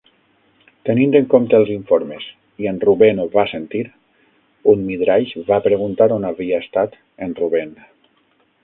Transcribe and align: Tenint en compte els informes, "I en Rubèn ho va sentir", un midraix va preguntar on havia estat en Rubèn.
Tenint 0.87 1.11
en 1.19 1.27
compte 1.33 1.57
els 1.63 1.69
informes, 1.73 2.25
"I 2.65 2.69
en 2.73 2.81
Rubèn 2.85 3.21
ho 3.25 3.27
va 3.37 3.45
sentir", 3.53 3.83
un 4.75 4.83
midraix 4.89 5.37
va 5.53 5.63
preguntar 5.71 6.11
on 6.19 6.29
havia 6.33 6.65
estat 6.67 7.01
en 7.29 7.43
Rubèn. 7.45 7.81